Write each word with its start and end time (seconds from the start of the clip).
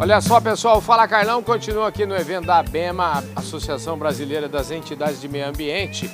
Olha 0.00 0.18
só, 0.18 0.40
pessoal, 0.40 0.80
Fala 0.80 1.06
Carlão 1.06 1.42
continua 1.42 1.88
aqui 1.88 2.06
no 2.06 2.16
evento 2.16 2.46
da 2.46 2.60
ABEMA, 2.60 3.22
Associação 3.36 3.98
Brasileira 3.98 4.48
das 4.48 4.70
Entidades 4.70 5.20
de 5.20 5.28
Meio 5.28 5.46
Ambiente. 5.46 6.10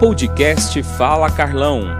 Podcast 0.00 0.82
Fala 0.82 1.30
Carlão. 1.30 1.96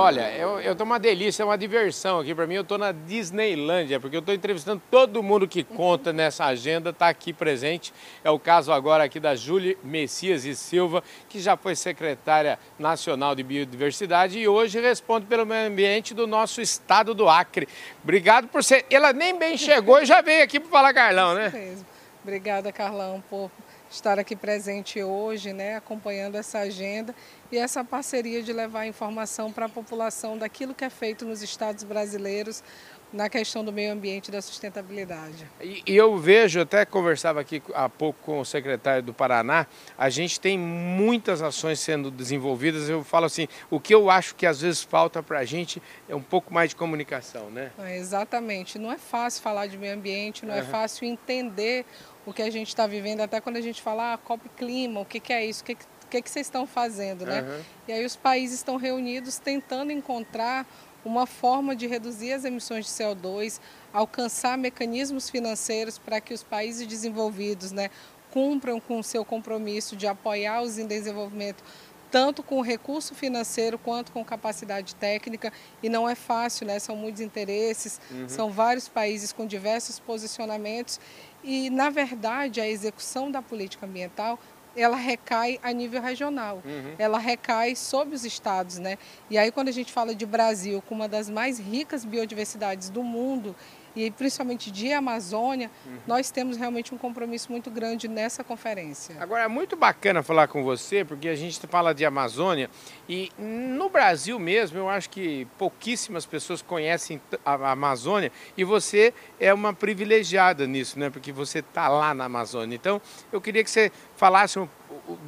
Olha, 0.00 0.32
eu, 0.34 0.58
eu 0.60 0.74
tô 0.74 0.82
uma 0.82 0.98
delícia, 0.98 1.42
é 1.42 1.44
uma 1.44 1.58
diversão 1.58 2.20
aqui 2.20 2.34
para 2.34 2.46
mim. 2.46 2.54
Eu 2.54 2.64
tô 2.64 2.78
na 2.78 2.90
Disneylândia, 2.90 4.00
porque 4.00 4.16
eu 4.16 4.22
tô 4.22 4.32
entrevistando 4.32 4.80
todo 4.90 5.22
mundo 5.22 5.46
que 5.46 5.62
conta 5.62 6.10
nessa 6.10 6.46
agenda, 6.46 6.90
tá 6.90 7.10
aqui 7.10 7.34
presente. 7.34 7.92
É 8.24 8.30
o 8.30 8.38
caso 8.38 8.72
agora 8.72 9.04
aqui 9.04 9.20
da 9.20 9.34
Júlia 9.34 9.76
Messias 9.84 10.46
e 10.46 10.56
Silva, 10.56 11.04
que 11.28 11.38
já 11.38 11.54
foi 11.54 11.76
secretária 11.76 12.58
nacional 12.78 13.34
de 13.34 13.42
biodiversidade 13.42 14.38
e 14.38 14.48
hoje 14.48 14.80
responde 14.80 15.26
pelo 15.26 15.44
meio 15.44 15.68
ambiente 15.68 16.14
do 16.14 16.26
nosso 16.26 16.62
estado 16.62 17.12
do 17.12 17.28
Acre. 17.28 17.68
Obrigado 18.02 18.48
por 18.48 18.64
ser. 18.64 18.86
Ela 18.88 19.12
nem 19.12 19.38
bem 19.38 19.58
chegou 19.58 20.00
e 20.00 20.06
já 20.06 20.22
veio 20.22 20.42
aqui 20.42 20.58
para 20.58 20.70
falar 20.70 20.94
Carlão, 20.94 21.34
né? 21.34 21.76
Obrigada, 22.24 22.72
Carlão, 22.72 23.22
por 23.28 23.50
estar 23.90 24.18
aqui 24.18 24.36
presente 24.36 25.02
hoje, 25.02 25.52
né, 25.52 25.76
acompanhando 25.76 26.36
essa 26.36 26.60
agenda 26.60 27.14
e 27.50 27.58
essa 27.58 27.84
parceria 27.84 28.42
de 28.42 28.52
levar 28.52 28.86
informação 28.86 29.50
para 29.50 29.66
a 29.66 29.68
população 29.68 30.38
daquilo 30.38 30.74
que 30.74 30.84
é 30.84 30.90
feito 30.90 31.24
nos 31.24 31.42
estados 31.42 31.82
brasileiros 31.82 32.62
na 33.12 33.28
questão 33.28 33.64
do 33.64 33.72
meio 33.72 33.92
ambiente 33.92 34.28
e 34.28 34.30
da 34.30 34.40
sustentabilidade. 34.40 35.46
E, 35.60 35.82
e, 35.86 35.96
eu 35.96 36.16
vejo, 36.16 36.60
até 36.60 36.84
conversava 36.84 37.40
aqui 37.40 37.62
há 37.74 37.88
pouco 37.88 38.18
com 38.22 38.40
o 38.40 38.44
secretário 38.44 39.02
do 39.02 39.12
Paraná, 39.12 39.66
a 39.98 40.08
gente 40.08 40.38
tem 40.38 40.56
muitas 40.56 41.42
ações 41.42 41.80
sendo 41.80 42.10
desenvolvidas. 42.10 42.88
Eu 42.88 43.02
falo 43.02 43.26
assim, 43.26 43.48
o 43.68 43.80
que 43.80 43.94
eu 43.94 44.08
acho 44.08 44.34
que 44.34 44.46
às 44.46 44.60
vezes 44.60 44.82
falta 44.82 45.22
para 45.22 45.40
a 45.40 45.44
gente 45.44 45.82
é 46.08 46.14
um 46.14 46.22
pouco 46.22 46.54
mais 46.54 46.70
de 46.70 46.76
comunicação, 46.76 47.50
né? 47.50 47.72
É, 47.78 47.96
exatamente. 47.98 48.78
Não 48.78 48.92
é 48.92 48.98
fácil 48.98 49.42
falar 49.42 49.66
de 49.66 49.76
meio 49.76 49.94
ambiente, 49.94 50.46
não 50.46 50.54
uhum. 50.54 50.60
é 50.60 50.64
fácil 50.64 51.04
entender 51.06 51.84
o 52.24 52.32
que 52.32 52.42
a 52.42 52.50
gente 52.50 52.68
está 52.68 52.86
vivendo, 52.86 53.20
até 53.20 53.40
quando 53.40 53.56
a 53.56 53.60
gente 53.60 53.82
fala 53.82 54.12
ah, 54.12 54.18
COP 54.18 54.48
Clima, 54.50 55.00
o 55.00 55.04
que, 55.04 55.18
que 55.18 55.32
é 55.32 55.44
isso, 55.44 55.62
o 55.62 55.64
que, 55.64 55.74
que, 55.74 55.86
que, 56.10 56.22
que 56.22 56.30
vocês 56.30 56.46
estão 56.46 56.66
fazendo, 56.66 57.24
né? 57.24 57.42
Uhum. 57.42 57.62
E 57.88 57.92
aí 57.92 58.04
os 58.04 58.14
países 58.14 58.56
estão 58.56 58.76
reunidos 58.76 59.38
tentando 59.38 59.90
encontrar 59.90 60.66
uma 61.04 61.26
forma 61.26 61.74
de 61.74 61.86
reduzir 61.86 62.32
as 62.32 62.44
emissões 62.44 62.86
de 62.86 62.92
CO2, 62.92 63.60
alcançar 63.92 64.56
mecanismos 64.58 65.30
financeiros 65.30 65.98
para 65.98 66.20
que 66.20 66.34
os 66.34 66.42
países 66.42 66.86
desenvolvidos 66.86 67.72
né, 67.72 67.90
cumpram 68.30 68.80
com 68.80 68.98
o 68.98 69.04
seu 69.04 69.24
compromisso 69.24 69.96
de 69.96 70.06
apoiar 70.06 70.62
os 70.62 70.78
em 70.78 70.86
desenvolvimento 70.86 71.62
tanto 72.10 72.42
com 72.42 72.60
recurso 72.60 73.14
financeiro 73.14 73.78
quanto 73.78 74.10
com 74.12 74.24
capacidade 74.24 74.94
técnica, 74.96 75.52
e 75.82 75.88
não 75.88 76.08
é 76.08 76.14
fácil, 76.14 76.66
né? 76.66 76.78
são 76.78 76.96
muitos 76.96 77.20
interesses, 77.20 78.00
uhum. 78.10 78.28
são 78.28 78.50
vários 78.50 78.88
países 78.88 79.32
com 79.32 79.46
diversos 79.46 80.00
posicionamentos, 80.00 80.98
e, 81.42 81.70
na 81.70 81.88
verdade, 81.88 82.60
a 82.60 82.68
execução 82.68 83.30
da 83.30 83.40
política 83.40 83.86
ambiental 83.86 84.38
ela 84.76 84.96
recai 84.96 85.58
a 85.62 85.72
nível 85.72 86.00
regional, 86.00 86.62
uhum. 86.64 86.94
ela 86.98 87.18
recai 87.18 87.74
sobre 87.74 88.14
os 88.14 88.24
estados, 88.24 88.78
né? 88.78 88.98
E 89.28 89.36
aí 89.36 89.50
quando 89.50 89.68
a 89.68 89.72
gente 89.72 89.92
fala 89.92 90.14
de 90.14 90.26
Brasil, 90.26 90.82
com 90.88 90.94
uma 90.94 91.08
das 91.08 91.28
mais 91.28 91.58
ricas 91.58 92.04
biodiversidades 92.04 92.90
do 92.90 93.02
mundo 93.02 93.54
e 93.94 94.10
principalmente 94.10 94.70
de 94.70 94.92
Amazônia, 94.92 95.70
uhum. 95.86 95.98
nós 96.06 96.30
temos 96.30 96.56
realmente 96.56 96.94
um 96.94 96.98
compromisso 96.98 97.50
muito 97.50 97.70
grande 97.70 98.08
nessa 98.08 98.44
conferência. 98.44 99.16
Agora, 99.20 99.44
é 99.44 99.48
muito 99.48 99.76
bacana 99.76 100.22
falar 100.22 100.48
com 100.48 100.62
você, 100.62 101.04
porque 101.04 101.28
a 101.28 101.34
gente 101.34 101.60
fala 101.66 101.94
de 101.94 102.04
Amazônia 102.04 102.70
e 103.08 103.30
no 103.38 103.88
Brasil 103.88 104.38
mesmo, 104.38 104.78
eu 104.78 104.88
acho 104.88 105.10
que 105.10 105.46
pouquíssimas 105.58 106.26
pessoas 106.26 106.62
conhecem 106.62 107.20
a 107.44 107.72
Amazônia 107.72 108.32
e 108.56 108.64
você 108.64 109.12
é 109.38 109.52
uma 109.52 109.72
privilegiada 109.72 110.66
nisso, 110.66 110.98
né? 110.98 111.10
Porque 111.10 111.32
você 111.32 111.58
está 111.60 111.88
lá 111.88 112.14
na 112.14 112.24
Amazônia. 112.24 112.74
Então, 112.74 113.00
eu 113.32 113.40
queria 113.40 113.64
que 113.64 113.70
você 113.70 113.90
falasse 114.16 114.58
um 114.58 114.68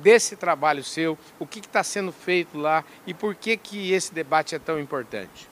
desse 0.02 0.36
trabalho 0.36 0.82
seu, 0.82 1.18
o 1.38 1.46
que 1.46 1.60
está 1.60 1.82
sendo 1.82 2.12
feito 2.12 2.58
lá 2.58 2.84
e 3.06 3.14
por 3.14 3.34
que, 3.34 3.56
que 3.56 3.92
esse 3.92 4.12
debate 4.12 4.54
é 4.54 4.58
tão 4.58 4.78
importante. 4.78 5.51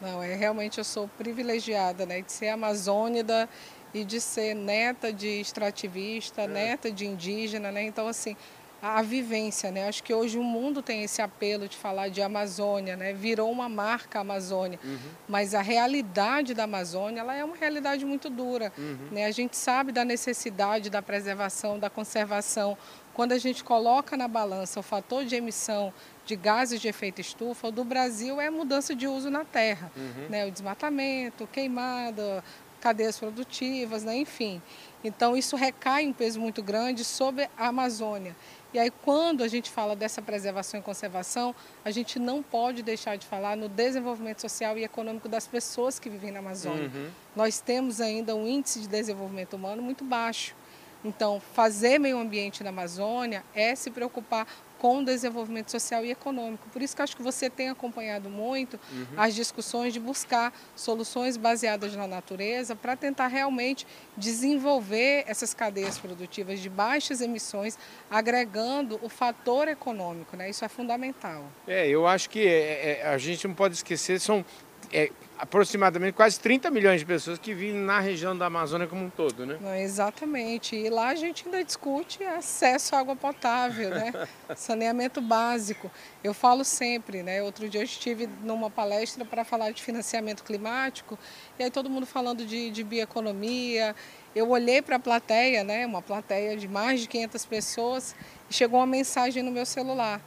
Não, 0.00 0.22
é 0.22 0.34
realmente 0.34 0.78
eu 0.78 0.84
sou 0.84 1.08
privilegiada, 1.18 2.06
né, 2.06 2.22
de 2.22 2.32
ser 2.32 2.48
amazônida 2.48 3.48
e 3.92 4.04
de 4.04 4.20
ser 4.20 4.54
neta 4.54 5.12
de 5.12 5.40
extrativista, 5.40 6.42
é. 6.42 6.46
neta 6.46 6.90
de 6.90 7.06
indígena, 7.06 7.72
né? 7.72 7.82
Então 7.82 8.06
assim, 8.06 8.36
a, 8.82 8.98
a, 8.98 9.02
vivência, 9.02 9.70
né? 9.70 9.88
Acho 9.88 10.02
que 10.02 10.12
hoje 10.12 10.38
o 10.38 10.42
mundo 10.42 10.82
tem 10.82 11.02
esse 11.02 11.20
apelo 11.20 11.66
de 11.66 11.76
falar 11.76 12.08
de 12.08 12.22
Amazônia, 12.22 12.96
né? 12.96 13.12
Virou 13.12 13.50
uma 13.50 13.68
marca 13.68 14.20
Amazônia, 14.20 14.78
uhum. 14.84 14.98
mas 15.26 15.54
a 15.54 15.62
realidade 15.62 16.54
da 16.54 16.64
Amazônia, 16.64 17.20
ela 17.20 17.34
é 17.34 17.44
uma 17.44 17.56
realidade 17.56 18.04
muito 18.04 18.30
dura, 18.30 18.72
uhum. 18.76 19.08
né? 19.10 19.26
A 19.26 19.30
gente 19.30 19.56
sabe 19.56 19.90
da 19.90 20.04
necessidade 20.04 20.90
da 20.90 21.02
preservação, 21.02 21.78
da 21.78 21.90
conservação. 21.90 22.76
Quando 23.18 23.32
a 23.32 23.38
gente 23.38 23.64
coloca 23.64 24.16
na 24.16 24.28
balança 24.28 24.78
o 24.78 24.82
fator 24.82 25.24
de 25.24 25.34
emissão 25.34 25.92
de 26.24 26.36
gases 26.36 26.80
de 26.80 26.86
efeito 26.86 27.20
estufa, 27.20 27.66
o 27.66 27.72
do 27.72 27.82
Brasil 27.82 28.40
é 28.40 28.48
mudança 28.48 28.94
de 28.94 29.08
uso 29.08 29.28
na 29.28 29.44
terra, 29.44 29.90
uhum. 29.96 30.28
né? 30.28 30.46
o 30.46 30.52
desmatamento, 30.52 31.44
queimada, 31.48 32.44
cadeias 32.80 33.18
produtivas, 33.18 34.04
né? 34.04 34.18
enfim. 34.18 34.62
Então 35.02 35.36
isso 35.36 35.56
recai 35.56 36.06
um 36.06 36.12
peso 36.12 36.38
muito 36.38 36.62
grande 36.62 37.04
sobre 37.04 37.50
a 37.58 37.66
Amazônia. 37.66 38.36
E 38.72 38.78
aí 38.78 38.92
quando 39.02 39.42
a 39.42 39.48
gente 39.48 39.68
fala 39.68 39.96
dessa 39.96 40.22
preservação 40.22 40.78
e 40.78 40.82
conservação, 40.84 41.52
a 41.84 41.90
gente 41.90 42.20
não 42.20 42.40
pode 42.40 42.84
deixar 42.84 43.16
de 43.16 43.26
falar 43.26 43.56
no 43.56 43.68
desenvolvimento 43.68 44.42
social 44.42 44.78
e 44.78 44.84
econômico 44.84 45.28
das 45.28 45.44
pessoas 45.44 45.98
que 45.98 46.08
vivem 46.08 46.30
na 46.30 46.38
Amazônia. 46.38 46.88
Uhum. 46.94 47.10
Nós 47.34 47.58
temos 47.58 48.00
ainda 48.00 48.36
um 48.36 48.46
índice 48.46 48.78
de 48.78 48.86
desenvolvimento 48.86 49.54
humano 49.54 49.82
muito 49.82 50.04
baixo. 50.04 50.54
Então, 51.04 51.40
fazer 51.54 51.98
meio 51.98 52.18
ambiente 52.18 52.62
na 52.64 52.70
Amazônia 52.70 53.44
é 53.54 53.74
se 53.74 53.90
preocupar 53.90 54.46
com 54.78 54.98
o 54.98 55.04
desenvolvimento 55.04 55.70
social 55.70 56.04
e 56.04 56.10
econômico. 56.10 56.68
Por 56.70 56.80
isso 56.80 56.94
que 56.94 57.02
acho 57.02 57.16
que 57.16 57.22
você 57.22 57.50
tem 57.50 57.68
acompanhado 57.68 58.30
muito 58.30 58.78
uhum. 58.92 59.06
as 59.16 59.34
discussões 59.34 59.92
de 59.92 60.00
buscar 60.00 60.52
soluções 60.76 61.36
baseadas 61.36 61.94
na 61.96 62.06
natureza 62.06 62.76
para 62.76 62.96
tentar 62.96 63.26
realmente 63.26 63.86
desenvolver 64.16 65.24
essas 65.26 65.52
cadeias 65.52 65.98
produtivas 65.98 66.60
de 66.60 66.70
baixas 66.70 67.20
emissões, 67.20 67.78
agregando 68.08 68.98
o 69.02 69.08
fator 69.08 69.68
econômico. 69.68 70.36
Né? 70.36 70.48
Isso 70.50 70.64
é 70.64 70.68
fundamental. 70.68 71.44
É, 71.66 71.88
eu 71.88 72.06
acho 72.06 72.30
que 72.30 72.46
é, 72.46 73.00
é, 73.00 73.08
a 73.08 73.18
gente 73.18 73.46
não 73.48 73.54
pode 73.54 73.74
esquecer, 73.74 74.20
são 74.20 74.44
é, 74.92 75.10
aproximadamente 75.38 76.14
quase 76.14 76.38
30 76.40 76.70
milhões 76.70 77.00
de 77.00 77.06
pessoas 77.06 77.38
que 77.38 77.54
vivem 77.54 77.80
na 77.80 78.00
região 78.00 78.36
da 78.36 78.46
Amazônia 78.46 78.86
como 78.88 79.04
um 79.04 79.10
todo, 79.10 79.46
né? 79.46 79.56
Não, 79.60 79.74
exatamente. 79.74 80.74
E 80.74 80.90
lá 80.90 81.08
a 81.08 81.14
gente 81.14 81.44
ainda 81.44 81.62
discute 81.62 82.22
acesso 82.24 82.96
à 82.96 82.98
água 82.98 83.14
potável, 83.14 83.90
né? 83.90 84.12
Saneamento 84.56 85.20
básico. 85.20 85.90
Eu 86.24 86.34
falo 86.34 86.64
sempre, 86.64 87.22
né? 87.22 87.40
Outro 87.42 87.68
dia 87.68 87.80
eu 87.80 87.84
estive 87.84 88.28
numa 88.42 88.68
palestra 88.68 89.24
para 89.24 89.44
falar 89.44 89.70
de 89.70 89.82
financiamento 89.82 90.42
climático 90.42 91.16
e 91.58 91.62
aí 91.62 91.70
todo 91.70 91.88
mundo 91.88 92.04
falando 92.04 92.44
de, 92.44 92.70
de 92.70 92.82
bioeconomia. 92.82 93.94
Eu 94.34 94.50
olhei 94.50 94.82
para 94.82 94.96
a 94.96 95.00
plateia, 95.00 95.62
né? 95.62 95.86
Uma 95.86 96.02
plateia 96.02 96.56
de 96.56 96.66
mais 96.66 97.00
de 97.00 97.08
500 97.08 97.44
pessoas 97.46 98.16
e 98.50 98.54
chegou 98.54 98.80
uma 98.80 98.86
mensagem 98.86 99.42
no 99.42 99.52
meu 99.52 99.64
celular. 99.64 100.20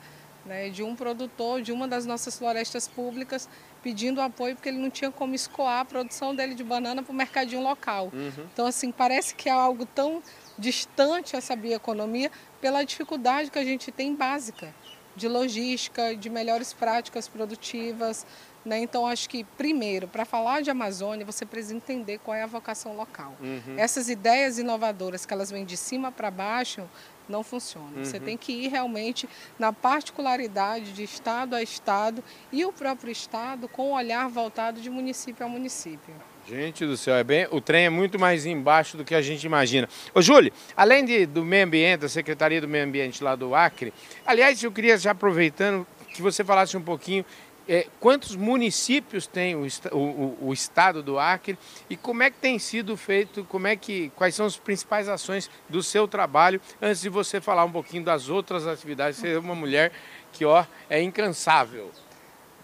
Né, 0.43 0.69
de 0.69 0.81
um 0.81 0.95
produtor 0.95 1.61
de 1.61 1.71
uma 1.71 1.87
das 1.87 2.03
nossas 2.03 2.35
florestas 2.35 2.87
públicas 2.87 3.47
pedindo 3.81 4.21
apoio 4.21 4.55
porque 4.55 4.69
ele 4.69 4.77
não 4.77 4.89
tinha 4.89 5.11
como 5.11 5.33
escoar 5.33 5.81
a 5.81 5.85
produção 5.85 6.35
dele 6.35 6.53
de 6.53 6.63
banana 6.63 7.01
para 7.03 7.11
o 7.11 7.15
mercadinho 7.15 7.61
local. 7.61 8.11
Uhum. 8.13 8.45
Então, 8.53 8.65
assim, 8.65 8.91
parece 8.91 9.35
que 9.35 9.49
é 9.49 9.51
algo 9.51 9.85
tão 9.85 10.21
distante 10.57 11.35
essa 11.35 11.55
bioeconomia 11.55 12.31
pela 12.59 12.83
dificuldade 12.83 13.49
que 13.49 13.59
a 13.59 13.65
gente 13.65 13.91
tem 13.91 14.15
básica 14.15 14.73
de 15.15 15.27
logística, 15.27 16.15
de 16.15 16.29
melhores 16.29 16.73
práticas 16.73 17.27
produtivas. 17.27 18.25
Né? 18.63 18.79
Então, 18.79 19.07
acho 19.07 19.27
que, 19.27 19.43
primeiro, 19.43 20.07
para 20.07 20.23
falar 20.23 20.61
de 20.61 20.69
Amazônia, 20.69 21.25
você 21.25 21.45
precisa 21.45 21.75
entender 21.75 22.19
qual 22.19 22.35
é 22.35 22.43
a 22.43 22.47
vocação 22.47 22.95
local. 22.95 23.35
Uhum. 23.41 23.75
Essas 23.77 24.07
ideias 24.07 24.59
inovadoras 24.59 25.25
que 25.25 25.33
elas 25.33 25.49
vêm 25.49 25.65
de 25.65 25.75
cima 25.75 26.11
para 26.11 26.29
baixo, 26.29 26.87
não 27.31 27.43
funciona. 27.43 27.87
Uhum. 27.95 28.05
Você 28.05 28.19
tem 28.19 28.37
que 28.37 28.51
ir 28.51 28.67
realmente 28.67 29.27
na 29.57 29.73
particularidade 29.73 30.93
de 30.93 31.03
estado 31.03 31.55
a 31.55 31.63
estado 31.63 32.23
e 32.51 32.63
o 32.65 32.71
próprio 32.71 33.11
estado 33.11 33.67
com 33.67 33.91
o 33.91 33.95
olhar 33.95 34.29
voltado 34.29 34.79
de 34.79 34.89
município 34.89 35.45
a 35.45 35.49
município. 35.49 36.13
Gente 36.47 36.85
do 36.85 36.97
céu, 36.97 37.15
é 37.15 37.23
bem, 37.23 37.47
o 37.51 37.61
trem 37.61 37.85
é 37.85 37.89
muito 37.89 38.19
mais 38.19 38.45
embaixo 38.45 38.97
do 38.97 39.05
que 39.05 39.15
a 39.15 39.21
gente 39.21 39.43
imagina. 39.43 39.87
Ô 40.13 40.21
Júlio, 40.21 40.51
além 40.75 41.05
de, 41.05 41.25
do 41.25 41.45
meio 41.45 41.65
ambiente, 41.65 42.01
da 42.01 42.09
Secretaria 42.09 42.59
do 42.59 42.67
Meio 42.67 42.83
Ambiente 42.83 43.23
lá 43.23 43.35
do 43.35 43.55
Acre, 43.55 43.93
aliás, 44.25 44.61
eu 44.61 44.71
queria 44.71 44.97
já 44.97 45.11
aproveitando 45.11 45.85
que 46.13 46.21
você 46.21 46.43
falasse 46.43 46.75
um 46.75 46.81
pouquinho 46.81 47.23
é, 47.67 47.87
quantos 47.99 48.35
municípios 48.35 49.27
tem 49.27 49.55
o, 49.55 49.67
o, 49.91 50.37
o, 50.47 50.53
estado 50.53 51.03
do 51.03 51.19
Acre 51.19 51.57
e 51.89 51.95
como 51.95 52.23
é 52.23 52.29
que 52.29 52.37
tem 52.37 52.57
sido 52.59 52.97
feito, 52.97 53.43
como 53.45 53.67
é 53.67 53.75
que, 53.75 54.11
quais 54.15 54.35
são 54.35 54.45
as 54.45 54.57
principais 54.57 55.07
ações 55.07 55.49
do 55.69 55.81
seu 55.83 56.07
trabalho, 56.07 56.59
antes 56.81 57.01
de 57.01 57.09
você 57.09 57.39
falar 57.39 57.63
um 57.63 57.71
pouquinho 57.71 58.03
das 58.03 58.29
outras 58.29 58.67
atividades, 58.67 59.19
você 59.19 59.33
é 59.33 59.39
uma 59.39 59.55
mulher 59.55 59.91
que 60.33 60.45
ó, 60.45 60.65
é 60.89 61.01
incansável. 61.01 61.91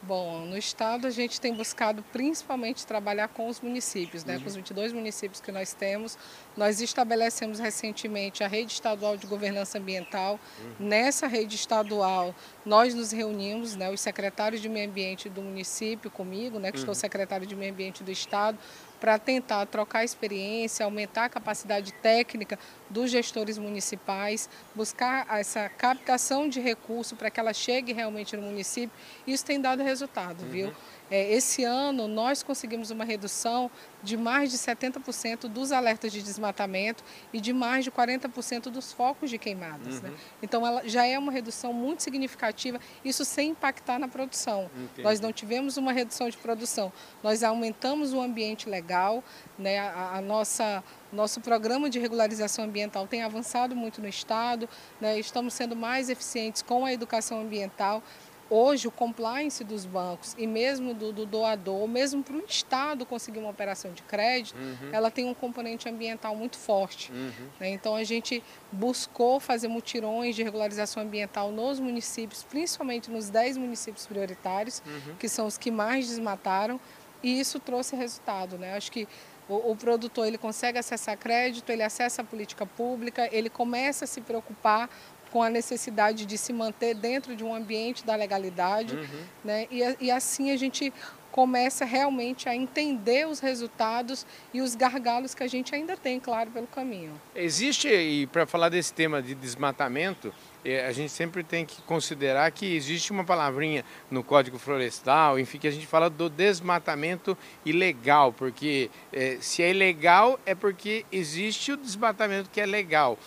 Bom, 0.03 0.45
no 0.45 0.57
estado 0.57 1.07
a 1.07 1.09
gente 1.09 1.39
tem 1.41 1.53
buscado 1.53 2.03
principalmente 2.11 2.85
trabalhar 2.85 3.27
com 3.27 3.47
os 3.47 3.59
municípios, 3.59 4.23
né? 4.23 4.35
Uhum. 4.35 4.41
com 4.41 4.47
os 4.47 4.55
22 4.55 4.93
municípios 4.93 5.41
que 5.41 5.51
nós 5.51 5.73
temos. 5.73 6.17
Nós 6.55 6.81
estabelecemos 6.81 7.59
recentemente 7.59 8.43
a 8.43 8.47
rede 8.47 8.73
estadual 8.73 9.17
de 9.17 9.25
governança 9.25 9.77
ambiental. 9.77 10.39
Uhum. 10.59 10.87
Nessa 10.87 11.27
rede 11.27 11.55
estadual, 11.55 12.33
nós 12.65 12.93
nos 12.93 13.11
reunimos, 13.11 13.75
né, 13.75 13.89
os 13.89 14.01
secretários 14.01 14.61
de 14.61 14.69
meio 14.69 14.89
ambiente 14.89 15.29
do 15.29 15.41
município 15.41 16.11
comigo, 16.11 16.59
né, 16.59 16.71
que 16.71 16.77
uhum. 16.77 16.83
estou 16.83 16.95
secretário 16.95 17.47
de 17.47 17.55
meio 17.55 17.71
ambiente 17.71 18.03
do 18.03 18.11
estado, 18.11 18.57
para 18.99 19.17
tentar 19.19 19.65
trocar 19.65 20.03
experiência, 20.03 20.83
aumentar 20.85 21.25
a 21.25 21.29
capacidade 21.29 21.91
técnica 21.93 22.57
dos 22.89 23.11
gestores 23.11 23.57
municipais, 23.57 24.49
buscar 24.73 25.25
essa 25.37 25.69
captação 25.69 26.47
de 26.47 26.59
recurso 26.59 27.15
para 27.15 27.29
que 27.29 27.39
ela 27.39 27.53
chegue 27.53 27.93
realmente 27.93 28.35
no 28.35 28.43
município. 28.43 28.91
Isso 29.25 29.45
tem 29.45 29.59
dado 29.59 29.83
resultado, 29.83 30.43
uhum. 30.43 30.49
viu? 30.49 30.73
É, 31.09 31.31
esse 31.33 31.63
ano 31.63 32.07
nós 32.07 32.43
conseguimos 32.43 32.91
uma 32.91 33.05
redução 33.05 33.71
de 34.03 34.15
mais 34.15 34.51
de 34.51 34.57
70% 34.57 35.47
dos 35.47 35.71
alertas 35.71 36.11
de 36.11 36.21
desmatamento 36.21 37.03
e 37.33 37.41
de 37.41 37.53
mais 37.53 37.83
de 37.83 37.91
40% 37.91 38.63
dos 38.69 38.93
focos 38.93 39.29
de 39.29 39.37
queimadas. 39.37 40.01
Né? 40.01 40.09
Uhum. 40.09 40.15
Né? 40.15 40.21
Então 40.41 40.67
ela 40.67 40.87
já 40.87 41.05
é 41.05 41.17
uma 41.17 41.31
redução 41.31 41.73
muito 41.73 42.03
significativa, 42.03 42.79
isso 43.03 43.25
sem 43.25 43.51
impactar 43.51 43.99
na 43.99 44.07
produção. 44.07 44.69
Entendi. 44.75 45.03
Nós 45.03 45.19
não 45.19 45.31
tivemos 45.31 45.77
uma 45.77 45.91
redução 45.91 46.29
de 46.29 46.37
produção, 46.37 46.91
nós 47.23 47.43
aumentamos 47.43 48.13
o 48.13 48.21
ambiente 48.21 48.69
legal, 48.69 49.23
né? 49.57 49.79
a, 49.79 50.17
a 50.17 50.21
nossa 50.21 50.83
nosso 51.11 51.39
programa 51.39 51.89
de 51.89 51.99
regularização 51.99 52.65
ambiental 52.65 53.07
tem 53.07 53.23
avançado 53.23 53.73
muito 53.73 54.01
no 54.01 54.09
Estado, 54.09 54.67
né? 54.99 55.17
estamos 55.17 55.53
sendo 55.53 55.73
mais 55.73 56.09
eficientes 56.09 56.61
com 56.61 56.85
a 56.85 56.91
educação 56.91 57.41
ambiental. 57.41 58.03
Hoje, 58.49 58.87
o 58.87 58.91
compliance 58.91 59.63
dos 59.63 59.85
bancos 59.85 60.33
e 60.37 60.47
mesmo 60.47 60.93
do, 60.93 61.11
do 61.11 61.25
doador, 61.25 61.87
mesmo 61.87 62.23
para 62.23 62.35
o 62.35 62.43
Estado 62.47 63.05
conseguir 63.05 63.39
uma 63.39 63.49
operação 63.49 63.91
de 63.91 64.01
crédito, 64.03 64.57
uhum. 64.57 64.89
ela 64.91 65.11
tem 65.11 65.25
um 65.25 65.33
componente 65.33 65.89
ambiental 65.89 66.35
muito 66.35 66.57
forte. 66.57 67.11
Uhum. 67.11 67.31
Né? 67.59 67.69
Então, 67.69 67.95
a 67.95 68.03
gente 68.03 68.41
buscou 68.71 69.39
fazer 69.39 69.67
mutirões 69.67 70.35
de 70.35 70.43
regularização 70.43 71.03
ambiental 71.03 71.51
nos 71.51 71.79
municípios, 71.79 72.43
principalmente 72.43 73.11
nos 73.11 73.29
10 73.29 73.57
municípios 73.57 74.07
prioritários, 74.07 74.81
uhum. 74.85 75.15
que 75.15 75.27
são 75.27 75.45
os 75.45 75.57
que 75.57 75.69
mais 75.69 76.07
desmataram, 76.07 76.79
e 77.21 77.39
isso 77.39 77.59
trouxe 77.59 77.95
resultado. 77.95 78.57
Né? 78.57 78.75
Acho 78.75 78.91
que 78.91 79.07
o, 79.49 79.71
o, 79.71 79.75
produtor 79.75 80.27
ele 80.27 80.37
consegue 80.37 80.77
acessar 80.77 81.17
crédito, 81.17 81.69
ele 81.69 81.83
acessa 81.83 82.21
a 82.21 82.25
política 82.25 82.65
pública, 82.65 83.29
ele 83.31 83.49
começa 83.49 84.05
a 84.05 84.07
se 84.07 84.21
preocupar 84.21 84.89
com 85.31 85.41
a 85.41 85.49
necessidade 85.49 86.25
de 86.25 86.37
se 86.37 86.53
manter 86.53 86.95
dentro 86.95 87.35
de 87.35 87.43
um 87.43 87.53
ambiente 87.53 88.05
da 88.05 88.15
legalidade, 88.15 88.95
uhum. 88.95 89.23
né? 89.43 89.67
E, 89.69 90.05
e 90.05 90.11
assim 90.11 90.51
a 90.51 90.57
gente 90.57 90.93
começa 91.37 91.85
realmente 91.85 92.49
a 92.49 92.55
entender 92.55 93.27
os 93.27 93.39
resultados 93.39 94.25
e 94.51 94.59
os 94.59 94.73
gargalos 94.73 95.35
que 95.35 95.43
a 95.43 95.47
gente 95.47 95.75
ainda 95.75 95.95
tem, 95.95 96.19
claro, 96.19 96.49
pelo 96.49 96.65
caminho. 96.65 97.13
Existe, 97.35 97.87
e 97.87 98.25
para 98.25 98.47
falar 98.47 98.69
desse 98.69 98.91
tema 98.91 99.21
de 99.21 99.35
desmatamento, 99.35 100.33
é, 100.65 100.87
a 100.87 100.91
gente 100.91 101.11
sempre 101.11 101.43
tem 101.43 101.63
que 101.63 101.79
considerar 101.83 102.49
que 102.51 102.75
existe 102.75 103.11
uma 103.11 103.23
palavrinha 103.23 103.85
no 104.09 104.23
Código 104.23 104.57
Florestal, 104.57 105.37
enfim, 105.37 105.59
que 105.59 105.67
a 105.67 105.71
gente 105.71 105.85
fala 105.85 106.09
do 106.09 106.27
desmatamento 106.27 107.37
ilegal, 107.63 108.33
porque 108.33 108.89
é, 109.13 109.37
se 109.39 109.61
é 109.61 109.69
ilegal 109.69 110.39
é 110.43 110.55
porque 110.55 111.05
existe 111.11 111.71
o 111.71 111.77
desmatamento 111.77 112.49
que 112.49 112.59
é 112.59 112.65
legal. 112.65 113.17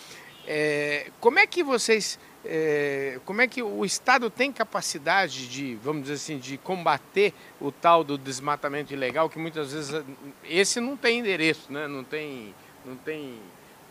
É, 0.46 1.10
como 1.20 1.38
é 1.38 1.46
que 1.46 1.62
vocês, 1.62 2.18
é, 2.44 3.20
como 3.24 3.40
é 3.40 3.46
que 3.46 3.62
o 3.62 3.84
Estado 3.84 4.30
tem 4.30 4.52
capacidade 4.52 5.48
de, 5.48 5.76
vamos 5.76 6.02
dizer 6.02 6.14
assim, 6.14 6.38
de 6.38 6.56
combater 6.58 7.34
o 7.60 7.70
tal 7.70 8.02
do 8.02 8.16
desmatamento 8.16 8.92
ilegal, 8.92 9.28
que 9.28 9.38
muitas 9.38 9.72
vezes 9.72 10.02
esse 10.44 10.80
não 10.80 10.96
tem 10.96 11.20
endereço, 11.20 11.72
né? 11.72 11.86
Não 11.86 12.02
tem, 12.02 12.54
não 12.84 12.96
tem 12.96 13.38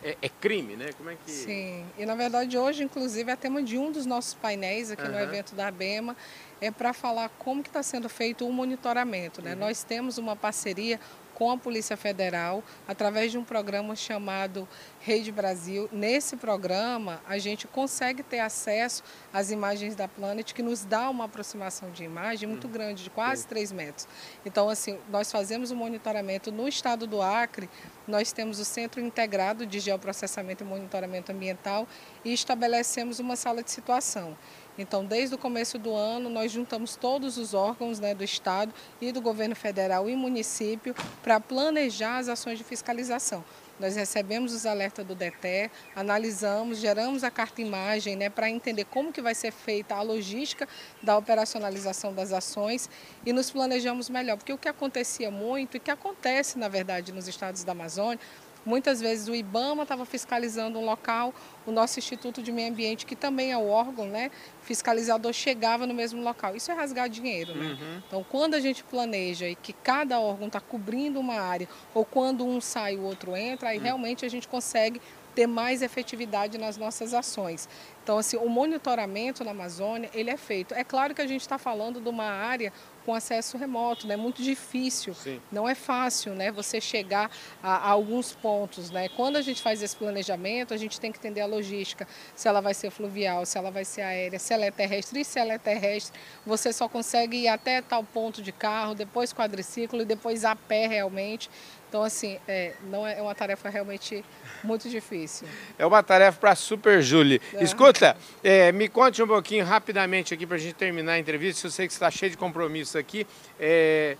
é, 0.02 0.16
é, 0.20 0.28
crime, 0.28 0.76
né? 0.76 0.90
Como 0.96 1.10
é 1.10 1.16
que... 1.16 1.30
Sim, 1.30 1.84
e 1.98 2.04
na 2.06 2.14
verdade 2.14 2.56
hoje, 2.56 2.82
inclusive, 2.82 3.30
é 3.30 3.36
tema 3.36 3.62
de 3.62 3.78
um 3.78 3.92
dos 3.92 4.06
nossos 4.06 4.34
painéis 4.34 4.90
aqui 4.90 5.02
uhum. 5.02 5.12
no 5.12 5.18
evento 5.18 5.54
da 5.54 5.68
ABEMA, 5.68 6.16
é 6.60 6.70
para 6.70 6.92
falar 6.92 7.28
como 7.38 7.62
que 7.62 7.68
está 7.68 7.82
sendo 7.82 8.08
feito 8.08 8.46
o 8.46 8.52
monitoramento. 8.52 9.42
Né? 9.42 9.52
Uhum. 9.52 9.60
Nós 9.60 9.82
temos 9.82 10.18
uma 10.18 10.36
parceria 10.36 11.00
com 11.40 11.50
a 11.50 11.56
Polícia 11.56 11.96
Federal 11.96 12.62
através 12.86 13.32
de 13.32 13.38
um 13.38 13.42
programa 13.42 13.96
chamado 13.96 14.68
Rede 15.00 15.32
Brasil. 15.32 15.88
Nesse 15.90 16.36
programa, 16.36 17.22
a 17.26 17.38
gente 17.38 17.66
consegue 17.66 18.22
ter 18.22 18.40
acesso 18.40 19.02
às 19.32 19.50
imagens 19.50 19.96
da 19.96 20.06
Planet, 20.06 20.52
que 20.52 20.62
nos 20.62 20.84
dá 20.84 21.08
uma 21.08 21.24
aproximação 21.24 21.90
de 21.92 22.04
imagem 22.04 22.46
muito 22.46 22.66
hum. 22.66 22.70
grande, 22.70 23.04
de 23.04 23.08
quase 23.08 23.46
3 23.46 23.72
metros. 23.72 24.06
Então, 24.44 24.68
assim, 24.68 24.98
nós 25.08 25.32
fazemos 25.32 25.70
o 25.70 25.76
monitoramento 25.76 26.52
no 26.52 26.68
estado 26.68 27.06
do 27.06 27.22
Acre, 27.22 27.70
nós 28.06 28.32
temos 28.32 28.58
o 28.58 28.64
Centro 28.64 29.00
Integrado 29.00 29.64
de 29.64 29.80
Geoprocessamento 29.80 30.62
e 30.62 30.66
Monitoramento 30.66 31.32
Ambiental 31.32 31.88
e 32.22 32.34
estabelecemos 32.34 33.18
uma 33.18 33.34
sala 33.34 33.62
de 33.62 33.70
situação. 33.70 34.36
Então, 34.78 35.04
desde 35.04 35.34
o 35.34 35.38
começo 35.38 35.78
do 35.78 35.94
ano, 35.94 36.30
nós 36.30 36.52
juntamos 36.52 36.96
todos 36.96 37.36
os 37.36 37.54
órgãos 37.54 37.98
né, 37.98 38.14
do 38.14 38.24
Estado 38.24 38.72
e 39.00 39.12
do 39.12 39.20
governo 39.20 39.54
federal 39.54 40.08
e 40.08 40.16
município 40.16 40.94
para 41.22 41.38
planejar 41.40 42.18
as 42.18 42.28
ações 42.28 42.58
de 42.58 42.64
fiscalização. 42.64 43.44
Nós 43.80 43.96
recebemos 43.96 44.52
os 44.52 44.66
alertas 44.66 45.06
do 45.06 45.14
DETER, 45.14 45.70
analisamos, 45.96 46.78
geramos 46.78 47.24
a 47.24 47.30
carta-imagem 47.30 48.14
né, 48.14 48.28
para 48.28 48.50
entender 48.50 48.84
como 48.84 49.10
que 49.10 49.22
vai 49.22 49.34
ser 49.34 49.52
feita 49.52 49.94
a 49.94 50.02
logística 50.02 50.68
da 51.02 51.16
operacionalização 51.16 52.12
das 52.12 52.30
ações 52.30 52.90
e 53.24 53.32
nos 53.32 53.50
planejamos 53.50 54.10
melhor. 54.10 54.36
Porque 54.36 54.52
o 54.52 54.58
que 54.58 54.68
acontecia 54.68 55.30
muito 55.30 55.78
e 55.78 55.80
que 55.80 55.90
acontece, 55.90 56.58
na 56.58 56.68
verdade, 56.68 57.10
nos 57.10 57.26
estados 57.26 57.64
da 57.64 57.72
Amazônia, 57.72 58.20
Muitas 58.64 59.00
vezes 59.00 59.28
o 59.28 59.34
IBAMA 59.34 59.84
estava 59.84 60.04
fiscalizando 60.04 60.78
um 60.78 60.84
local, 60.84 61.34
o 61.66 61.70
nosso 61.70 61.98
Instituto 61.98 62.42
de 62.42 62.52
Meio 62.52 62.70
Ambiente, 62.70 63.06
que 63.06 63.16
também 63.16 63.52
é 63.52 63.56
o 63.56 63.68
órgão 63.68 64.06
né, 64.06 64.30
fiscalizador, 64.62 65.32
chegava 65.32 65.86
no 65.86 65.94
mesmo 65.94 66.22
local. 66.22 66.54
Isso 66.54 66.70
é 66.70 66.74
rasgar 66.74 67.08
dinheiro. 67.08 67.54
Né? 67.54 67.66
Uhum. 67.66 68.02
Então, 68.06 68.26
quando 68.28 68.54
a 68.54 68.60
gente 68.60 68.84
planeja 68.84 69.48
e 69.48 69.54
que 69.54 69.72
cada 69.72 70.20
órgão 70.20 70.48
está 70.48 70.60
cobrindo 70.60 71.18
uma 71.18 71.40
área, 71.40 71.68
ou 71.94 72.04
quando 72.04 72.44
um 72.44 72.60
sai 72.60 72.96
o 72.96 73.02
outro 73.02 73.36
entra, 73.36 73.70
aí 73.70 73.78
uhum. 73.78 73.84
realmente 73.84 74.24
a 74.24 74.28
gente 74.28 74.46
consegue 74.46 75.00
ter 75.34 75.46
mais 75.46 75.80
efetividade 75.80 76.58
nas 76.58 76.76
nossas 76.76 77.14
ações. 77.14 77.68
Então, 78.02 78.18
assim, 78.18 78.36
o 78.36 78.48
monitoramento 78.48 79.44
na 79.44 79.50
Amazônia, 79.50 80.10
ele 80.14 80.30
é 80.30 80.36
feito. 80.36 80.74
É 80.74 80.82
claro 80.82 81.14
que 81.14 81.20
a 81.20 81.26
gente 81.26 81.42
está 81.42 81.58
falando 81.58 82.00
de 82.00 82.08
uma 82.08 82.24
área 82.24 82.72
com 83.04 83.14
acesso 83.14 83.56
remoto, 83.56 84.06
né? 84.06 84.16
Muito 84.16 84.42
difícil, 84.42 85.14
Sim. 85.14 85.40
não 85.50 85.68
é 85.68 85.74
fácil, 85.74 86.34
né? 86.34 86.50
Você 86.52 86.80
chegar 86.80 87.30
a, 87.62 87.76
a, 87.76 87.88
alguns 87.90 88.32
pontos, 88.32 88.90
né? 88.90 89.08
Quando 89.08 89.36
a 89.36 89.42
gente 89.42 89.62
faz 89.62 89.82
esse 89.82 89.96
planejamento, 89.96 90.74
a 90.74 90.76
gente 90.76 91.00
tem 91.00 91.10
que 91.10 91.18
entender 91.18 91.40
a 91.40 91.46
logística, 91.46 92.06
se 92.34 92.46
ela 92.46 92.60
vai 92.60 92.74
ser 92.74 92.90
fluvial, 92.90 93.46
se 93.46 93.56
ela 93.56 93.70
vai 93.70 93.84
ser 93.84 94.02
aérea, 94.02 94.38
se 94.38 94.52
ela 94.52 94.64
é 94.64 94.70
terrestre, 94.70 95.20
e 95.20 95.24
se 95.24 95.38
ela 95.38 95.52
é 95.52 95.58
terrestre, 95.58 96.18
você 96.44 96.72
só 96.72 96.88
consegue 96.88 97.36
ir 97.38 97.48
até 97.48 97.80
tal 97.80 98.04
ponto 98.04 98.42
de 98.42 98.52
carro, 98.52 98.94
depois 98.94 99.32
quadriciclo 99.32 100.02
e 100.02 100.04
depois 100.04 100.44
a 100.44 100.54
pé 100.54 100.86
realmente. 100.86 101.50
Então, 101.90 102.04
assim, 102.04 102.38
é, 102.46 102.74
não 102.84 103.04
é, 103.04 103.18
é 103.18 103.22
uma 103.22 103.34
tarefa 103.34 103.68
realmente 103.68 104.24
muito 104.62 104.88
difícil. 104.88 105.48
É 105.76 105.84
uma 105.84 106.00
tarefa 106.04 106.38
para 106.38 106.54
Super 106.54 107.02
Julie. 107.02 107.42
É. 107.52 107.64
Escuta, 107.90 108.16
é, 108.44 108.70
me 108.70 108.88
conte 108.88 109.20
um 109.20 109.26
pouquinho 109.26 109.64
rapidamente 109.64 110.32
aqui 110.32 110.46
para 110.46 110.54
a 110.54 110.60
gente 110.60 110.74
terminar 110.74 111.12
a 111.12 111.18
entrevista. 111.18 111.66
Eu 111.66 111.72
sei 111.72 111.88
que 111.88 111.92
você 111.92 111.96
está 111.96 112.08
cheio 112.08 112.30
de 112.30 112.36
compromissos 112.36 112.94
aqui. 112.94 113.26
É, 113.58 114.16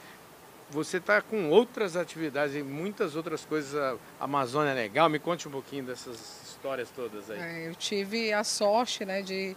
você 0.70 0.96
está 0.96 1.22
com 1.22 1.48
outras 1.50 1.94
atividades 1.94 2.56
e 2.56 2.64
muitas 2.64 3.14
outras 3.14 3.44
coisas. 3.44 3.76
A 3.80 3.96
Amazônia 4.24 4.72
é 4.72 4.74
Legal. 4.74 5.08
Me 5.08 5.20
conte 5.20 5.46
um 5.46 5.52
pouquinho 5.52 5.84
dessas 5.84 6.16
histórias 6.48 6.90
todas 6.90 7.30
aí. 7.30 7.38
É, 7.38 7.68
eu 7.68 7.74
tive 7.76 8.32
a 8.32 8.42
sorte 8.42 9.04
né, 9.04 9.22
de 9.22 9.56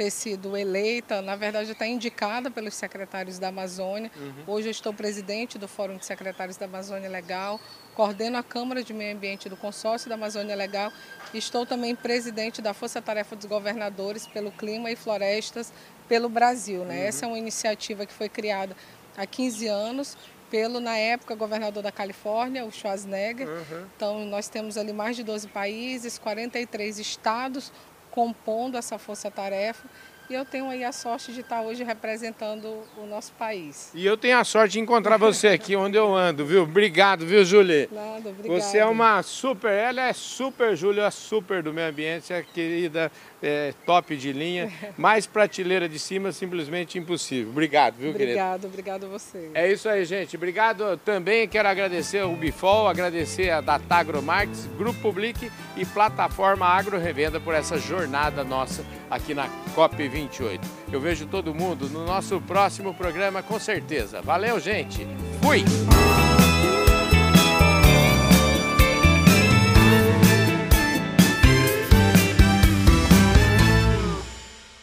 ter 0.00 0.10
sido 0.10 0.56
eleita, 0.56 1.20
na 1.20 1.36
verdade 1.36 1.72
está 1.72 1.86
indicada 1.86 2.50
pelos 2.50 2.72
secretários 2.72 3.38
da 3.38 3.48
Amazônia. 3.48 4.10
Uhum. 4.16 4.54
Hoje 4.54 4.68
eu 4.68 4.70
estou 4.70 4.94
presidente 4.94 5.58
do 5.58 5.68
Fórum 5.68 5.98
de 5.98 6.06
Secretários 6.06 6.56
da 6.56 6.64
Amazônia 6.64 7.10
Legal, 7.10 7.60
coordeno 7.94 8.38
a 8.38 8.42
Câmara 8.42 8.82
de 8.82 8.94
Meio 8.94 9.14
Ambiente 9.14 9.46
do 9.46 9.58
Consórcio 9.58 10.08
da 10.08 10.14
Amazônia 10.14 10.56
Legal 10.56 10.90
e 11.34 11.38
estou 11.38 11.66
também 11.66 11.94
presidente 11.94 12.62
da 12.62 12.72
Força 12.72 13.02
Tarefa 13.02 13.36
dos 13.36 13.44
Governadores 13.44 14.26
pelo 14.26 14.50
Clima 14.50 14.90
e 14.90 14.96
Florestas 14.96 15.70
pelo 16.08 16.30
Brasil. 16.30 16.82
Né? 16.86 17.00
Uhum. 17.00 17.04
Essa 17.04 17.26
é 17.26 17.28
uma 17.28 17.38
iniciativa 17.38 18.06
que 18.06 18.12
foi 18.14 18.30
criada 18.30 18.74
há 19.18 19.26
15 19.26 19.66
anos 19.68 20.16
pelo, 20.50 20.80
na 20.80 20.96
época, 20.96 21.34
governador 21.34 21.82
da 21.82 21.92
Califórnia, 21.92 22.64
o 22.64 22.72
Schwarzenegger. 22.72 23.46
Uhum. 23.46 23.86
Então, 23.94 24.24
nós 24.24 24.48
temos 24.48 24.76
ali 24.76 24.92
mais 24.92 25.14
de 25.14 25.22
12 25.22 25.46
países, 25.48 26.18
43 26.18 26.98
estados, 26.98 27.70
compondo 28.10 28.76
essa 28.76 28.98
força-tarefa 28.98 29.86
E 30.28 30.34
eu 30.34 30.44
tenho 30.44 30.68
aí 30.70 30.84
a 30.84 30.92
sorte 30.92 31.32
de 31.32 31.40
estar 31.40 31.60
hoje 31.62 31.82
representando 31.82 32.84
o 32.96 33.04
nosso 33.04 33.32
país. 33.32 33.90
E 33.92 34.06
eu 34.06 34.16
tenho 34.16 34.38
a 34.38 34.44
sorte 34.44 34.74
de 34.74 34.78
encontrar 34.78 35.16
você 35.16 35.48
aqui 35.48 35.74
onde 35.74 35.96
eu 35.96 36.14
ando, 36.14 36.46
viu? 36.46 36.62
Obrigado, 36.62 37.26
viu, 37.26 37.44
Julie? 37.44 37.88
Nada, 37.90 38.28
obrigada. 38.28 38.60
Você 38.60 38.78
é 38.78 38.86
uma 38.86 39.20
super, 39.24 39.72
ela 39.72 40.02
é 40.02 40.12
super, 40.12 40.76
Júlia, 40.76 41.02
é 41.02 41.10
super 41.10 41.64
do 41.64 41.72
meio 41.72 41.88
ambiente, 41.88 42.32
é 42.32 42.44
querida, 42.44 43.10
é, 43.42 43.72
top 43.86 44.16
de 44.16 44.32
linha, 44.32 44.70
mais 44.96 45.26
prateleira 45.26 45.88
de 45.88 45.98
cima, 45.98 46.32
simplesmente 46.32 46.98
impossível. 46.98 47.50
Obrigado, 47.50 47.94
viu, 47.96 48.12
querido? 48.12 48.22
Obrigado, 48.22 48.64
obrigado 48.66 49.04
a 49.06 49.08
você. 49.08 49.50
É 49.54 49.70
isso 49.70 49.88
aí, 49.88 50.04
gente. 50.04 50.36
Obrigado 50.36 50.96
também, 50.98 51.48
quero 51.48 51.68
agradecer 51.68 52.22
o 52.24 52.34
Bifol, 52.36 52.88
agradecer 52.88 53.50
a 53.50 53.60
Datagro 53.60 54.22
Marques, 54.22 54.68
Grupo 54.76 55.00
Public 55.00 55.50
e 55.76 55.84
Plataforma 55.84 56.66
Agro 56.66 56.98
Revenda 56.98 57.40
por 57.40 57.54
essa 57.54 57.78
jornada 57.78 58.44
nossa 58.44 58.84
aqui 59.10 59.34
na 59.34 59.48
COP28. 59.74 60.60
Eu 60.92 61.00
vejo 61.00 61.26
todo 61.26 61.54
mundo 61.54 61.88
no 61.88 62.04
nosso 62.04 62.40
próximo 62.40 62.94
programa, 62.94 63.42
com 63.42 63.58
certeza. 63.58 64.20
Valeu, 64.22 64.60
gente. 64.60 65.06
Fui! 65.42 65.64